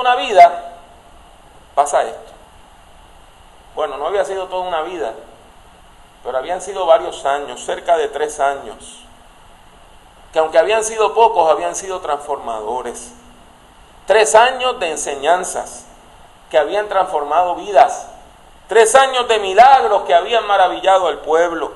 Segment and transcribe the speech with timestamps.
[0.00, 0.74] una vida,
[1.74, 2.32] pasa esto.
[3.74, 5.12] Bueno, no había sido toda una vida,
[6.24, 9.00] pero habían sido varios años, cerca de tres años,
[10.32, 13.12] que aunque habían sido pocos, habían sido transformadores.
[14.06, 15.84] Tres años de enseñanzas
[16.50, 18.08] que habían transformado vidas.
[18.66, 21.72] Tres años de milagros que habían maravillado al pueblo.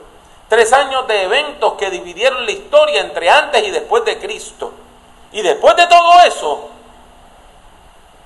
[0.49, 4.73] Tres años de eventos que dividieron la historia entre antes y después de Cristo.
[5.33, 6.69] Y después de todo eso,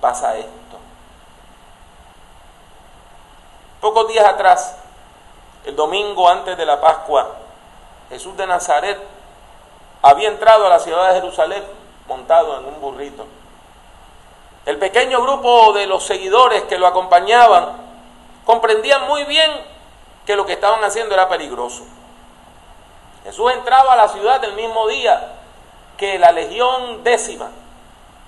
[0.00, 0.78] pasa esto.
[3.80, 4.76] Pocos días atrás,
[5.64, 7.34] el domingo antes de la Pascua,
[8.08, 8.98] Jesús de Nazaret
[10.02, 11.64] había entrado a la ciudad de Jerusalén
[12.06, 13.26] montado en un burrito.
[14.64, 17.76] El pequeño grupo de los seguidores que lo acompañaban
[18.44, 19.50] comprendían muy bien
[20.24, 21.84] que lo que estaban haciendo era peligroso.
[23.24, 25.34] Jesús entraba a la ciudad el mismo día
[25.96, 27.50] que la legión décima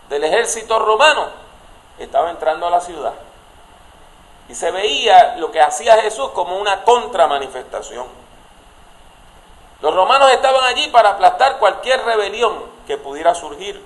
[0.08, 1.47] del ejército romano
[1.98, 3.14] estaba entrando a la ciudad.
[4.48, 8.06] Y se veía lo que hacía Jesús como una contramanifestación.
[9.80, 13.80] Los romanos estaban allí para aplastar cualquier rebelión que pudiera surgir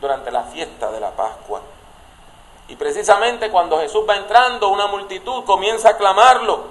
[0.00, 1.62] durante la fiesta de la Pascua.
[2.68, 6.64] Y precisamente cuando Jesús va entrando, una multitud comienza a clamarlo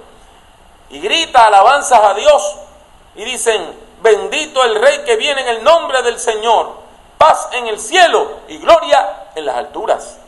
[0.88, 2.56] y grita alabanzas a Dios
[3.14, 6.72] y dicen, bendito el rey que viene en el nombre del Señor,
[7.18, 10.18] paz en el cielo y gloria en las alturas.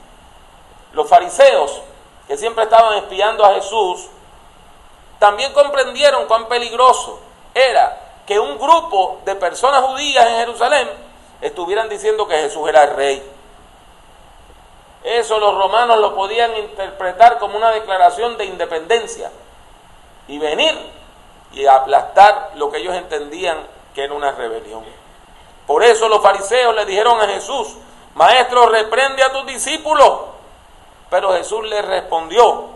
[0.95, 1.83] Los fariseos
[2.27, 4.09] que siempre estaban espiando a Jesús,
[5.19, 7.21] también comprendieron cuán peligroso
[7.55, 10.89] era que un grupo de personas judías en Jerusalén
[11.41, 13.31] estuvieran diciendo que Jesús era el rey.
[15.03, 19.31] Eso los romanos lo podían interpretar como una declaración de independencia
[20.29, 20.75] y venir
[21.53, 23.59] y aplastar lo que ellos entendían
[23.95, 24.83] que era una rebelión.
[25.67, 27.77] Por eso los fariseos le dijeron a Jesús,
[28.15, 30.34] Maestro, reprende a tus discípulos
[31.15, 32.71] pero Jesús le respondió,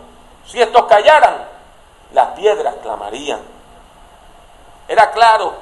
[0.47, 1.45] si estos callaran,
[2.13, 3.41] las piedras clamarían.
[4.87, 5.55] Era claro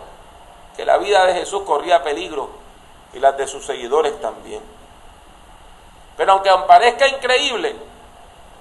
[0.76, 2.52] que la vida de Jesús corría peligro
[3.14, 4.62] y las de sus seguidores también.
[6.18, 7.76] Pero aunque parezca increíble,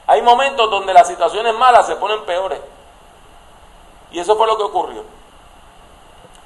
[0.07, 2.61] hay momentos donde las situaciones malas se ponen peores.
[4.13, 5.05] Y eso fue lo que ocurrió.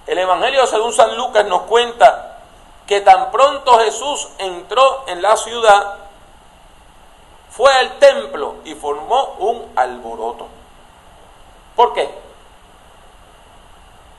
[0.08, 2.41] El Evangelio según San Lucas nos cuenta
[2.88, 6.09] que tan pronto Jesús entró en la ciudad,
[7.50, 10.47] fue al templo y formó un alboroto.
[11.75, 12.09] ¿Por qué?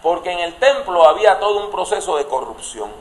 [0.02, 2.92] Porque en el templo había todo un proceso de corrupción.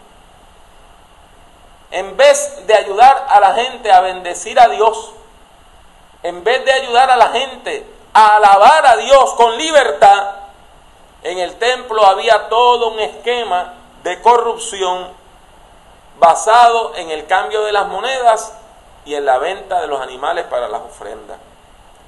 [1.91, 5.13] En vez de ayudar a la gente a bendecir a Dios,
[6.23, 10.37] en vez de ayudar a la gente a alabar a Dios con libertad,
[11.23, 13.75] en el templo había todo un esquema
[14.05, 15.09] de corrupción
[16.19, 18.55] basado en el cambio de las monedas
[19.05, 21.39] y en la venta de los animales para las ofrendas.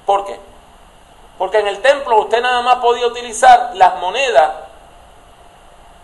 [0.05, 0.39] ¿Por qué?
[1.39, 4.53] Porque en el templo usted nada más podía utilizar las monedas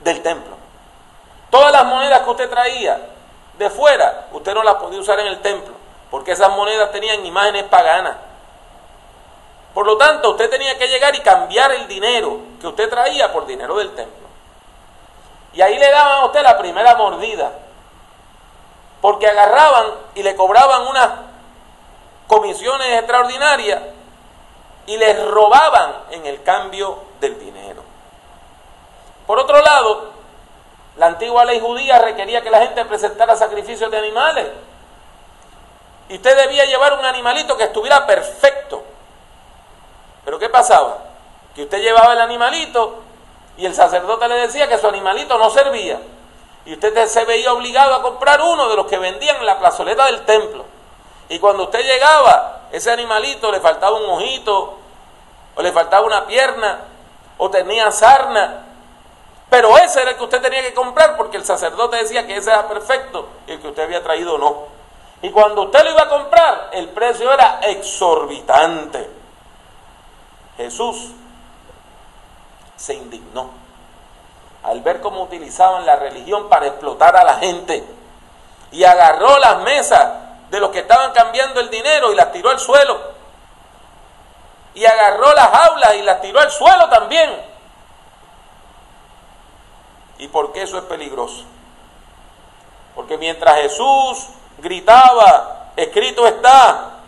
[0.01, 0.57] del templo.
[1.51, 3.01] Todas las monedas que usted traía
[3.59, 5.75] de fuera, usted no las podía usar en el templo,
[6.11, 8.17] porque esas monedas tenían imágenes paganas.
[9.75, 13.47] Por lo tanto, usted tenía que llegar y cambiar el dinero que usted traía por
[13.47, 14.27] dinero del templo.
[15.53, 17.53] Y ahí le daban a usted la primera mordida
[19.01, 21.11] porque agarraban y le cobraban unas
[22.27, 23.81] comisiones extraordinarias
[24.87, 27.83] y les robaban en el cambio del dinero.
[29.27, 30.11] Por otro lado,
[30.97, 34.47] la antigua ley judía requería que la gente presentara sacrificios de animales.
[36.09, 38.83] Y usted debía llevar un animalito que estuviera perfecto.
[40.25, 40.99] Pero ¿qué pasaba?
[41.55, 43.03] Que usted llevaba el animalito
[43.59, 46.01] y el sacerdote le decía que su animalito no servía
[46.69, 50.05] y usted se veía obligado a comprar uno de los que vendían en la plazoleta
[50.05, 50.67] del templo.
[51.31, 54.77] Y cuando usted llegaba, ese animalito le faltaba un ojito,
[55.57, 56.81] o le faltaba una pierna,
[57.39, 58.67] o tenía sarna.
[59.49, 62.51] Pero ese era el que usted tenía que comprar porque el sacerdote decía que ese
[62.51, 64.65] era perfecto y el que usted había traído no.
[65.23, 69.09] Y cuando usted lo iba a comprar, el precio era exorbitante.
[70.59, 71.13] Jesús
[72.77, 73.68] se indignó
[74.69, 77.83] al ver cómo utilizaban la religión para explotar a la gente.
[78.71, 80.09] Y agarró las mesas
[80.51, 83.01] de los que estaban cambiando el dinero y las tiró al suelo.
[84.75, 87.31] Y agarró las aulas y las tiró al suelo también.
[90.19, 91.45] ¿Y por qué eso es peligroso?
[92.95, 94.27] Porque mientras Jesús
[94.59, 96.99] gritaba, escrito está,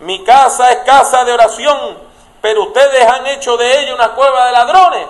[0.00, 1.98] mi casa es casa de oración,
[2.40, 5.06] pero ustedes han hecho de ella una cueva de ladrones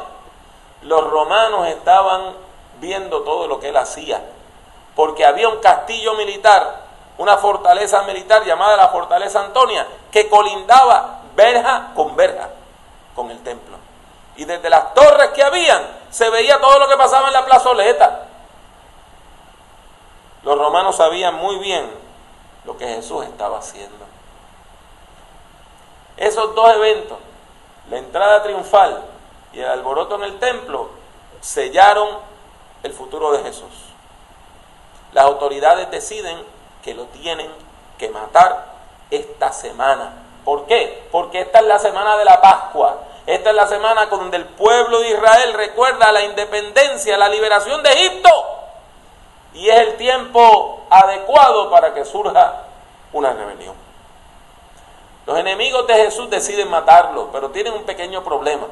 [0.83, 2.35] los romanos estaban
[2.81, 4.23] viendo todo lo que él hacía,
[4.97, 6.91] porque había un castillo militar
[7.21, 12.49] una fortaleza militar llamada la Fortaleza Antonia, que colindaba verja con verja
[13.15, 13.77] con el templo.
[14.37, 18.27] Y desde las torres que habían se veía todo lo que pasaba en la plazoleta.
[20.45, 21.91] Los romanos sabían muy bien
[22.65, 24.07] lo que Jesús estaba haciendo.
[26.17, 27.19] Esos dos eventos,
[27.91, 28.99] la entrada triunfal
[29.53, 30.91] y el alboroto en el templo,
[31.41, 32.09] sellaron
[32.83, 33.73] el futuro de Jesús.
[35.13, 36.39] Las autoridades deciden
[36.83, 37.51] que lo tienen
[37.99, 38.67] que matar
[39.11, 40.13] esta semana.
[40.45, 41.07] ¿Por qué?
[41.11, 42.99] Porque esta es la semana de la Pascua.
[43.27, 47.91] Esta es la semana donde el pueblo de Israel recuerda la independencia, la liberación de
[47.93, 48.31] Egipto.
[49.53, 52.65] Y es el tiempo adecuado para que surja
[53.13, 53.75] una rebelión.
[55.27, 58.67] Los enemigos de Jesús deciden matarlo, pero tienen un pequeño problema.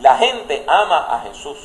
[0.00, 1.58] La gente ama a Jesús.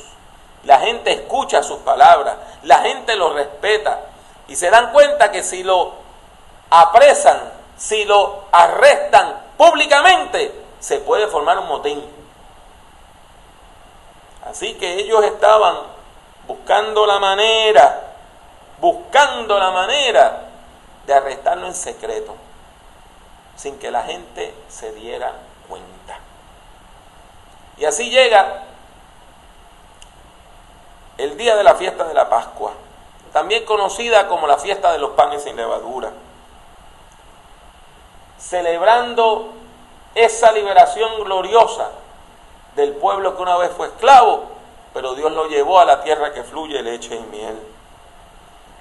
[0.64, 2.36] La gente escucha sus palabras.
[2.62, 4.00] La gente lo respeta.
[4.48, 5.92] Y se dan cuenta que si lo
[6.70, 7.38] apresan,
[7.76, 12.04] si lo arrestan públicamente, se puede formar un motín.
[14.46, 15.76] Así que ellos estaban
[16.46, 18.00] buscando la manera,
[18.80, 20.42] buscando la manera
[21.06, 22.34] de arrestarlo en secreto,
[23.56, 25.32] sin que la gente se diera
[25.68, 26.18] cuenta.
[27.76, 28.62] Y así llega
[31.18, 32.72] el día de la fiesta de la Pascua
[33.34, 36.12] también conocida como la fiesta de los panes sin levadura,
[38.38, 39.48] celebrando
[40.14, 41.90] esa liberación gloriosa
[42.76, 44.44] del pueblo que una vez fue esclavo,
[44.92, 47.58] pero Dios lo llevó a la tierra que fluye leche y miel.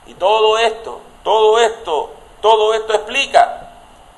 [0.05, 3.71] Y todo esto, todo esto, todo esto explica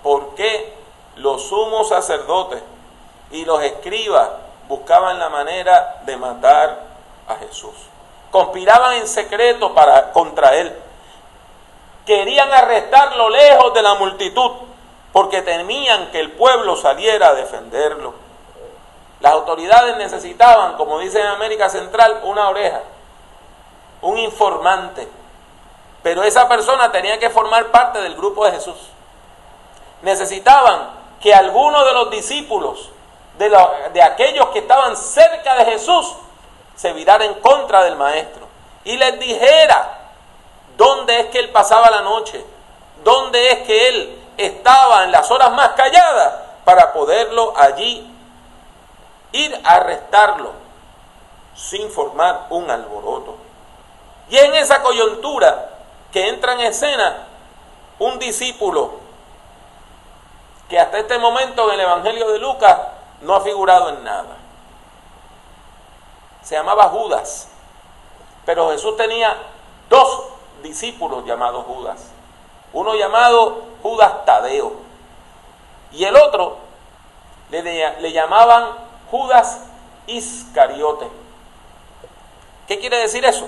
[0.04, 0.74] por qué
[1.16, 2.62] los sumos sacerdotes
[3.32, 4.32] y los escribas
[4.68, 6.80] buscaban la manera de matar
[7.28, 7.76] a Jesús
[8.36, 10.78] conspiraban en secreto para, contra él.
[12.06, 14.52] Querían arrestarlo lejos de la multitud
[15.14, 18.14] porque temían que el pueblo saliera a defenderlo.
[19.22, 22.82] Las autoridades necesitaban, como dice en América Central, una oreja,
[24.02, 25.08] un informante.
[26.04, 28.90] Pero esa persona tenía que formar parte del grupo de Jesús.
[30.02, 30.90] Necesitaban
[31.22, 32.90] que alguno de los discípulos,
[33.38, 36.14] de, aquellos que estaban cerca de Jesús,
[36.76, 38.48] se virara en contra del maestro
[38.84, 40.00] y les dijera
[40.78, 42.46] dónde es que él pasaba la noche,
[43.04, 46.34] dónde es que él estaba en las horas más calladas
[46.66, 48.12] para poderlo allí
[49.32, 50.52] ir a arrestarlo
[51.56, 53.38] sin formar un alboroto.
[54.30, 55.70] Y en esa coyuntura
[56.12, 57.28] que entra en escena
[58.00, 59.06] un discípulo
[60.70, 62.78] que hasta este momento en el Evangelio de Lucas
[63.26, 64.38] no ha figurado en nada
[66.46, 67.48] se llamaba Judas.
[68.46, 69.36] Pero Jesús tenía
[69.90, 70.26] dos
[70.62, 72.12] discípulos llamados Judas.
[72.72, 74.74] Uno llamado Judas Tadeo.
[75.92, 76.58] Y el otro
[77.50, 78.70] le, llamaban
[79.10, 79.66] Judas
[80.06, 81.08] Iscariote.
[82.68, 83.48] ¿Qué quiere decir eso?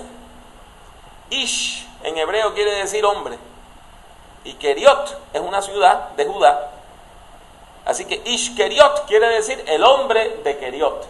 [1.30, 3.38] Ish en hebreo quiere decir hombre.
[4.42, 6.72] Y Keriot es una ciudad de Judá.
[7.88, 11.06] Así que Ishkeriot quiere decir el hombre de Keriot.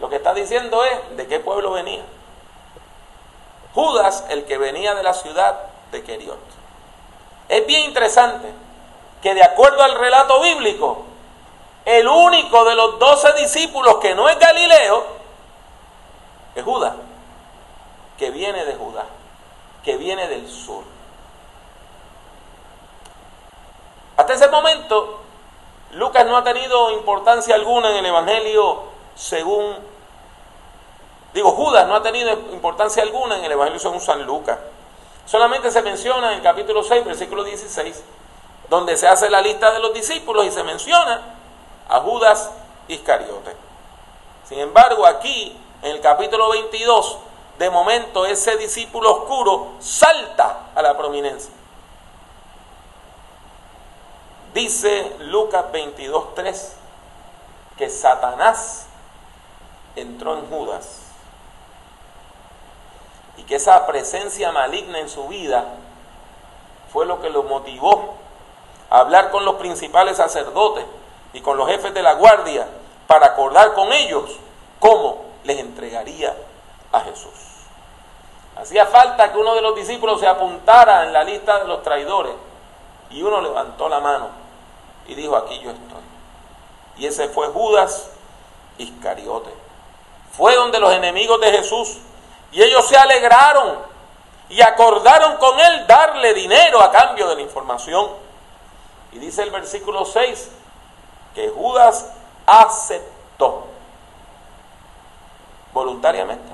[0.00, 2.02] Lo que está diciendo es de qué pueblo venía.
[3.72, 5.60] Judas, el que venía de la ciudad
[5.92, 6.40] de Keriot.
[7.48, 8.48] Es bien interesante
[9.22, 11.04] que de acuerdo al relato bíblico,
[11.84, 15.06] el único de los doce discípulos que no es Galileo
[16.56, 16.94] es Judas,
[18.18, 19.04] que viene de Judá,
[19.84, 20.82] que viene del sur.
[24.30, 25.18] Hasta ese momento,
[25.94, 28.84] Lucas no ha tenido importancia alguna en el Evangelio
[29.16, 29.76] según
[31.34, 34.56] Digo, Judas no ha tenido importancia alguna en el Evangelio según San Lucas.
[35.26, 38.04] Solamente se menciona en el capítulo 6, versículo 16,
[38.68, 41.22] donde se hace la lista de los discípulos y se menciona
[41.88, 42.50] a Judas
[42.86, 43.56] Iscariote.
[44.48, 47.18] Sin embargo, aquí, en el capítulo 22,
[47.58, 51.59] de momento ese discípulo oscuro salta a la prominencia.
[54.54, 56.72] Dice Lucas 22.3
[57.78, 58.86] que Satanás
[59.94, 61.02] entró en Judas
[63.36, 65.64] y que esa presencia maligna en su vida
[66.92, 68.14] fue lo que lo motivó
[68.90, 70.84] a hablar con los principales sacerdotes
[71.32, 72.66] y con los jefes de la guardia
[73.06, 74.36] para acordar con ellos
[74.80, 76.34] cómo les entregaría
[76.90, 77.30] a Jesús.
[78.56, 82.49] Hacía falta que uno de los discípulos se apuntara en la lista de los traidores
[83.10, 84.28] y uno levantó la mano
[85.06, 86.02] y dijo, aquí yo estoy.
[86.96, 88.10] Y ese fue Judas
[88.78, 89.50] Iscariote.
[90.32, 91.98] Fue donde los enemigos de Jesús
[92.52, 93.78] y ellos se alegraron
[94.48, 98.08] y acordaron con él darle dinero a cambio de la información.
[99.12, 100.50] Y dice el versículo 6
[101.34, 102.12] que Judas
[102.46, 103.66] aceptó
[105.72, 106.52] voluntariamente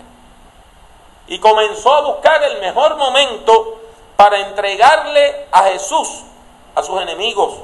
[1.26, 3.80] y comenzó a buscar el mejor momento
[4.16, 6.24] para entregarle a Jesús
[6.76, 7.54] a sus enemigos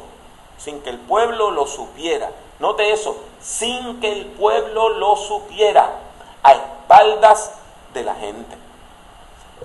[0.58, 2.30] sin que el pueblo lo supiera.
[2.58, 5.90] Note eso, sin que el pueblo lo supiera,
[6.42, 7.52] a espaldas
[7.92, 8.56] de la gente.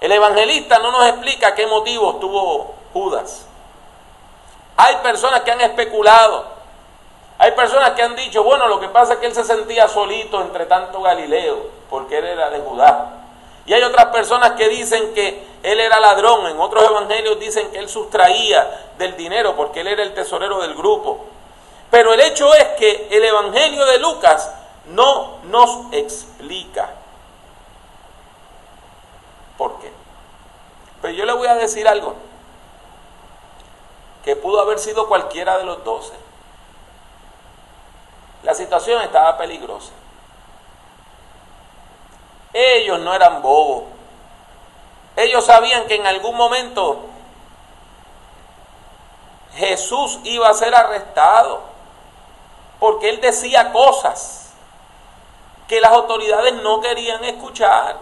[0.01, 3.45] El evangelista no nos explica qué motivos tuvo Judas.
[4.75, 6.45] Hay personas que han especulado,
[7.39, 10.41] hay personas que han dicho, bueno, lo que pasa es que él se sentía solito
[10.41, 13.16] entre tanto Galileo, porque él era de Judá.
[13.67, 17.79] Y hay otras personas que dicen que él era ladrón, en otros evangelios dicen que
[17.79, 21.25] él sustraía del dinero porque él era el tesorero del grupo.
[21.91, 24.53] Pero el hecho es que el evangelio de Lucas
[24.85, 26.89] no nos explica
[29.57, 29.91] por qué.
[31.01, 32.15] Pero yo le voy a decir algo,
[34.23, 36.13] que pudo haber sido cualquiera de los doce.
[38.43, 39.91] La situación estaba peligrosa.
[42.53, 43.83] Ellos no eran bobos.
[45.15, 47.05] Ellos sabían que en algún momento
[49.55, 51.61] Jesús iba a ser arrestado
[52.79, 54.53] porque él decía cosas
[55.67, 57.97] que las autoridades no querían escuchar.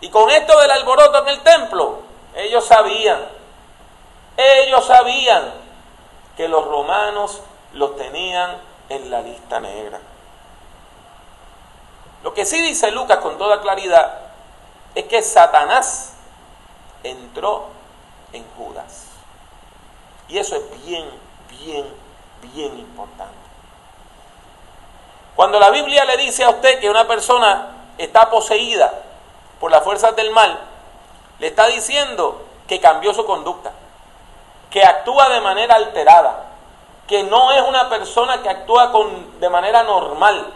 [0.00, 2.00] Y con esto del alboroto en el templo,
[2.34, 3.28] ellos sabían,
[4.36, 5.52] ellos sabían
[6.36, 8.56] que los romanos los tenían
[8.88, 10.00] en la lista negra.
[12.26, 14.18] Lo que sí dice Lucas con toda claridad
[14.96, 16.14] es que Satanás
[17.04, 17.68] entró
[18.32, 19.10] en Judas.
[20.26, 21.08] Y eso es bien,
[21.48, 21.86] bien,
[22.42, 23.32] bien importante.
[25.36, 28.92] Cuando la Biblia le dice a usted que una persona está poseída
[29.60, 30.58] por las fuerzas del mal,
[31.38, 33.70] le está diciendo que cambió su conducta,
[34.70, 36.46] que actúa de manera alterada,
[37.06, 40.55] que no es una persona que actúa con, de manera normal,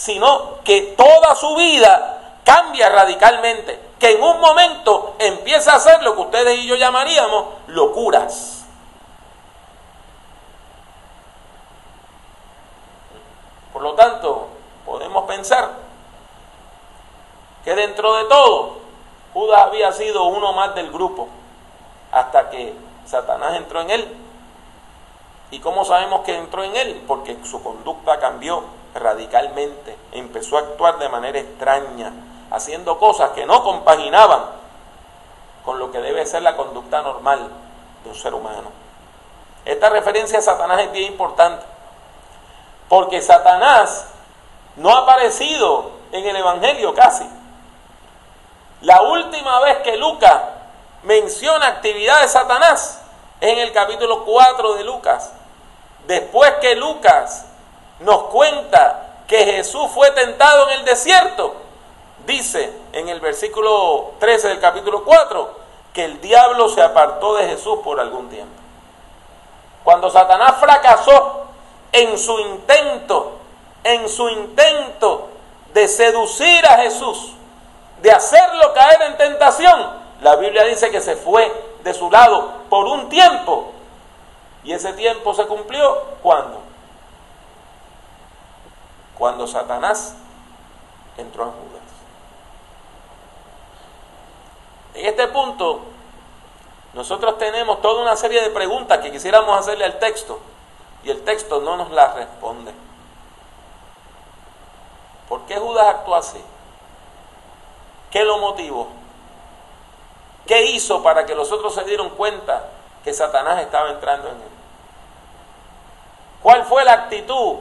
[0.00, 6.14] sino que toda su vida cambia radicalmente, que en un momento empieza a hacer lo
[6.14, 8.64] que ustedes y yo llamaríamos locuras.
[13.74, 14.48] Por lo tanto,
[14.86, 15.70] podemos pensar
[17.62, 18.78] que dentro de todo,
[19.34, 21.28] Judas había sido uno más del grupo,
[22.10, 22.72] hasta que
[23.04, 24.16] Satanás entró en él.
[25.50, 27.04] ¿Y cómo sabemos que entró en él?
[27.06, 32.12] Porque su conducta cambió radicalmente, empezó a actuar de manera extraña,
[32.50, 34.44] haciendo cosas que no compaginaban
[35.64, 37.48] con lo que debe ser la conducta normal
[38.02, 38.70] de un ser humano.
[39.64, 41.64] Esta referencia a Satanás es bien importante,
[42.88, 44.06] porque Satanás
[44.76, 47.28] no ha aparecido en el Evangelio casi.
[48.80, 50.40] La última vez que Lucas
[51.02, 53.00] menciona actividad de Satanás
[53.40, 55.32] es en el capítulo 4 de Lucas.
[56.06, 57.46] Después que Lucas
[58.00, 61.54] nos cuenta que Jesús fue tentado en el desierto,
[62.26, 65.60] dice en el versículo 13 del capítulo 4
[65.92, 68.54] que el diablo se apartó de Jesús por algún tiempo.
[69.84, 71.46] Cuando Satanás fracasó
[71.92, 73.38] en su intento,
[73.84, 75.28] en su intento
[75.72, 77.32] de seducir a Jesús,
[78.02, 81.50] de hacerlo caer en tentación, la Biblia dice que se fue
[81.82, 83.72] de su lado por un tiempo.
[84.62, 86.69] Y ese tiempo se cumplió cuando
[89.20, 90.14] cuando Satanás
[91.18, 91.82] entró en Judas.
[94.94, 95.82] En este punto,
[96.94, 100.40] nosotros tenemos toda una serie de preguntas que quisiéramos hacerle al texto
[101.04, 102.72] y el texto no nos las responde.
[105.28, 106.42] ¿Por qué Judas actuó así?
[108.10, 108.88] ¿Qué lo motivó?
[110.46, 112.70] ¿Qué hizo para que los otros se dieron cuenta
[113.04, 114.50] que Satanás estaba entrando en él?
[116.42, 117.58] ¿Cuál fue la actitud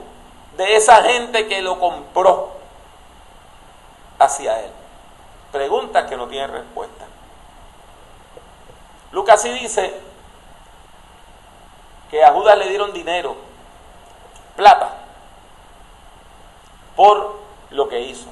[0.57, 2.51] de esa gente que lo compró
[4.17, 4.71] hacia él?
[5.51, 7.05] Preguntas que no tienen respuesta.
[9.11, 9.93] Lucas sí dice
[12.11, 13.35] que a Judas le dieron dinero,
[14.55, 14.93] plata,
[16.95, 17.39] por
[17.71, 18.27] lo que hizo.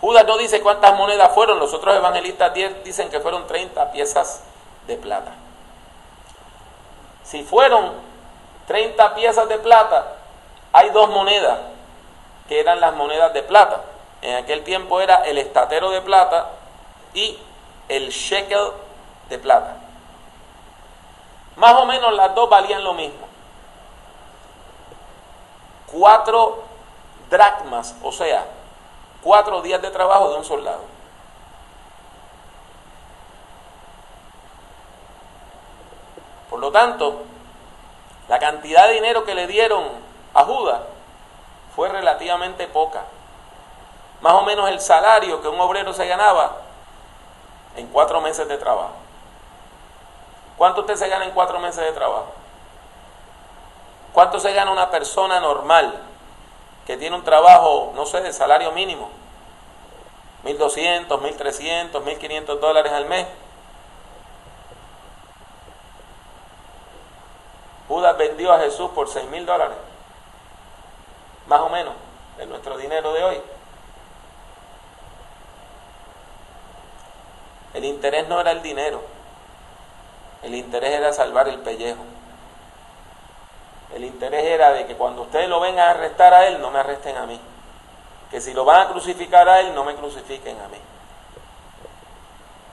[0.00, 2.52] Judas no dice cuántas monedas fueron, los otros evangelistas
[2.84, 4.42] dicen que fueron 30 piezas
[4.86, 5.32] de plata.
[7.24, 7.92] Si fueron
[8.66, 10.17] 30 piezas de plata,
[10.78, 11.58] hay dos monedas
[12.46, 13.80] que eran las monedas de plata.
[14.22, 16.50] En aquel tiempo era el estatero de plata
[17.14, 17.36] y
[17.88, 18.70] el shekel
[19.28, 19.76] de plata.
[21.56, 23.26] Más o menos las dos valían lo mismo.
[25.90, 26.62] Cuatro
[27.28, 28.46] dracmas, o sea,
[29.20, 30.84] cuatro días de trabajo de un soldado.
[36.48, 37.22] Por lo tanto,
[38.28, 40.06] la cantidad de dinero que le dieron
[40.38, 40.80] a Judas
[41.74, 43.02] fue relativamente poca.
[44.20, 46.58] Más o menos el salario que un obrero se ganaba
[47.76, 48.94] en cuatro meses de trabajo.
[50.56, 52.32] ¿Cuánto usted se gana en cuatro meses de trabajo?
[54.12, 55.92] ¿Cuánto se gana una persona normal
[56.86, 59.10] que tiene un trabajo, no sé, de salario mínimo?
[60.44, 63.26] 1.200, 1.300, 1.500 dólares al mes.
[67.88, 69.76] Judas vendió a Jesús por 6.000 dólares,
[71.48, 71.94] más o menos,
[72.36, 73.40] de nuestro dinero de hoy.
[77.74, 79.02] El interés no era el dinero,
[80.42, 82.02] el interés era salvar el pellejo.
[83.94, 86.78] El interés era de que cuando ustedes lo vengan a arrestar a él, no me
[86.78, 87.40] arresten a mí.
[88.30, 90.78] Que si lo van a crucificar a él, no me crucifiquen a mí.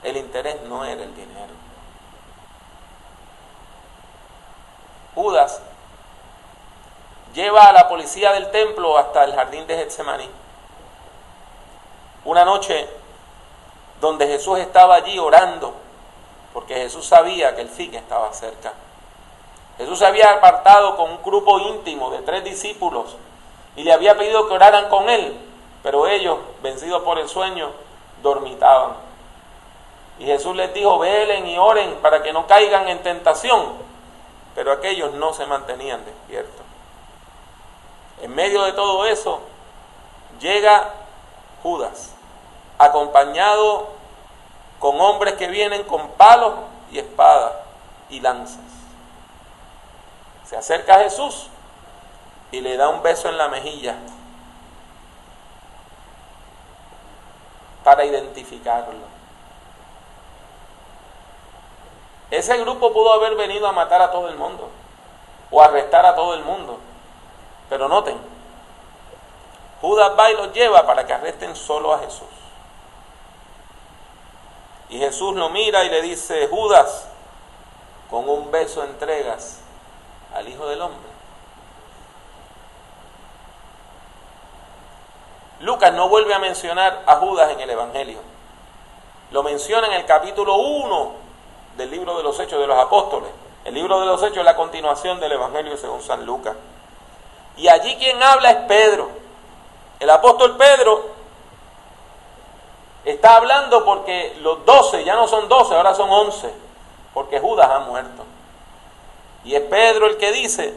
[0.02, 1.54] El interés no era el dinero.
[5.14, 5.62] Judas
[7.36, 10.28] lleva a la policía del templo hasta el jardín de Getsemaní.
[12.24, 12.88] Una noche
[14.00, 15.74] donde Jesús estaba allí orando,
[16.54, 18.72] porque Jesús sabía que el fin estaba cerca.
[19.76, 23.16] Jesús se había apartado con un grupo íntimo de tres discípulos
[23.76, 25.38] y le había pedido que oraran con él,
[25.82, 27.70] pero ellos, vencidos por el sueño,
[28.22, 28.94] dormitaban.
[30.18, 33.74] Y Jesús les dijo, velen y oren para que no caigan en tentación,
[34.54, 36.65] pero aquellos no se mantenían despiertos.
[38.22, 39.40] En medio de todo eso,
[40.40, 40.92] llega
[41.62, 42.12] Judas,
[42.78, 43.88] acompañado
[44.78, 46.54] con hombres que vienen con palos
[46.90, 47.52] y espadas
[48.08, 48.60] y lanzas.
[50.44, 51.48] Se acerca a Jesús
[52.52, 53.96] y le da un beso en la mejilla
[57.82, 59.16] para identificarlo.
[62.30, 64.68] Ese grupo pudo haber venido a matar a todo el mundo
[65.50, 66.78] o arrestar a todo el mundo.
[67.68, 68.16] Pero noten,
[69.80, 72.28] Judas va y los lleva para que arresten solo a Jesús.
[74.88, 77.08] Y Jesús lo mira y le dice, Judas,
[78.08, 79.60] con un beso entregas
[80.34, 81.16] al Hijo del Hombre.
[85.60, 88.18] Lucas no vuelve a mencionar a Judas en el Evangelio.
[89.30, 91.12] Lo menciona en el capítulo 1
[91.76, 93.30] del libro de los Hechos de los Apóstoles.
[93.64, 96.54] El libro de los Hechos es la continuación del Evangelio según San Lucas.
[97.56, 99.08] Y allí quien habla es Pedro.
[99.98, 101.10] El apóstol Pedro
[103.04, 106.52] está hablando porque los doce ya no son doce, ahora son once,
[107.14, 108.24] porque Judas ha muerto.
[109.44, 110.74] Y es Pedro el que dice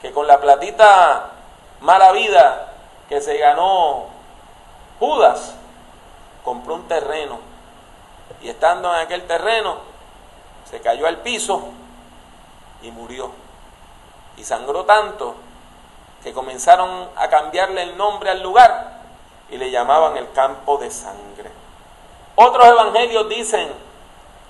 [0.00, 1.30] que con la platita
[1.80, 2.72] mala vida
[3.08, 4.06] que se ganó
[4.98, 5.54] Judas,
[6.44, 7.40] compró un terreno.
[8.40, 9.76] Y estando en aquel terreno,
[10.70, 11.62] se cayó al piso
[12.82, 13.30] y murió.
[14.36, 15.34] Y sangró tanto
[16.22, 19.00] que comenzaron a cambiarle el nombre al lugar
[19.50, 21.50] y le llamaban el campo de sangre.
[22.34, 23.70] Otros evangelios dicen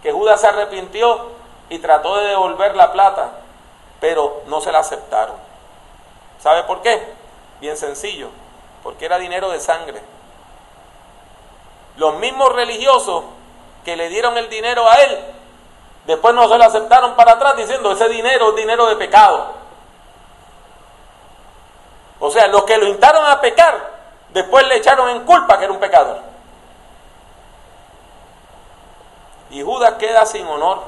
[0.03, 1.33] que Judas se arrepintió
[1.69, 3.31] y trató de devolver la plata,
[4.01, 5.37] pero no se la aceptaron.
[6.41, 7.03] ¿Sabe por qué?
[7.61, 8.29] Bien sencillo,
[8.83, 10.03] porque era dinero de sangre.
[11.97, 13.25] Los mismos religiosos
[13.85, 15.19] que le dieron el dinero a él,
[16.07, 19.62] después no se lo aceptaron para atrás diciendo ese dinero es dinero de pecado.
[22.25, 23.91] O sea, los que lo instaron a pecar,
[24.31, 26.21] después le echaron en culpa que era un pecador.
[29.51, 30.85] Y Judas queda sin honor.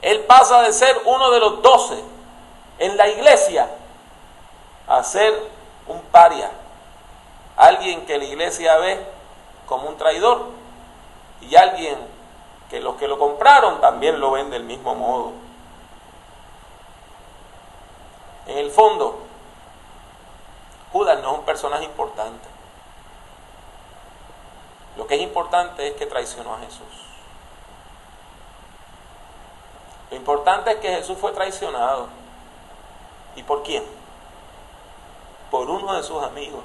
[0.00, 2.00] Él pasa de ser uno de los doce
[2.78, 3.68] en la iglesia
[4.86, 5.50] a ser
[5.88, 6.52] un paria,
[7.56, 9.04] alguien que la iglesia ve
[9.66, 10.46] como un traidor
[11.40, 11.98] y alguien
[12.70, 15.32] que los que lo compraron también lo ven del mismo modo.
[18.46, 19.21] En el fondo,
[20.92, 22.48] Judas no es un personaje importante.
[24.96, 26.86] Lo que es importante es que traicionó a Jesús.
[30.10, 32.08] Lo importante es que Jesús fue traicionado.
[33.34, 33.82] ¿Y por quién?
[35.50, 36.62] Por uno de sus amigos,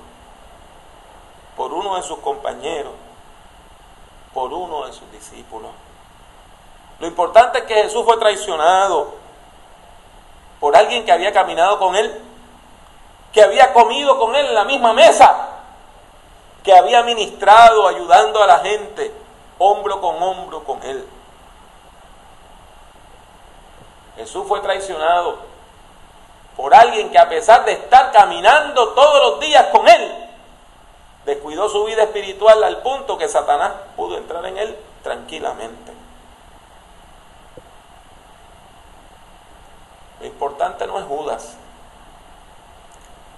[1.55, 2.91] por uno de sus compañeros,
[4.33, 5.71] por uno de sus discípulos.
[6.99, 9.13] Lo importante es que Jesús fue traicionado
[10.59, 12.21] por alguien que había caminado con él,
[13.37, 15.49] que había comido con él en la misma mesa,
[16.63, 19.13] que había ministrado, ayudando a la gente,
[19.59, 21.07] hombro con hombro con él.
[24.15, 25.37] Jesús fue traicionado
[26.55, 30.29] por alguien que a pesar de estar caminando todos los días con él,
[31.23, 35.91] descuidó su vida espiritual al punto que Satanás pudo entrar en él tranquilamente.
[40.21, 41.55] Lo importante no es Judas,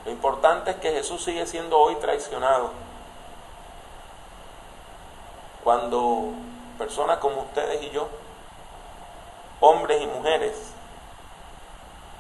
[0.05, 2.71] lo importante es que Jesús sigue siendo hoy traicionado.
[5.63, 6.31] Cuando
[6.77, 8.07] personas como ustedes y yo,
[9.59, 10.55] hombres y mujeres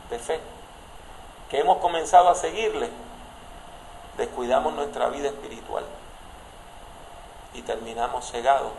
[0.09, 0.39] de fe,
[1.49, 2.89] que hemos comenzado a seguirle,
[4.17, 5.85] descuidamos nuestra vida espiritual
[7.53, 8.73] y terminamos cegados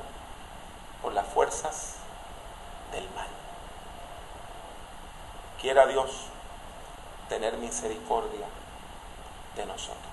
[1.00, 1.96] por las fuerzas
[2.92, 3.26] del mal.
[5.60, 6.10] Quiera Dios
[7.28, 8.46] tener misericordia
[9.56, 10.09] de nosotros.